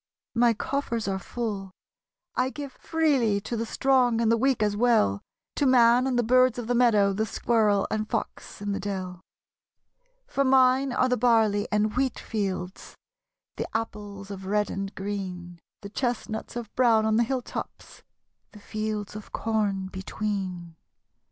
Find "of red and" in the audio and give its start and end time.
14.31-14.91